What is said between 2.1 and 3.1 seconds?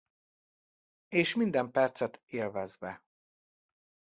élvezve.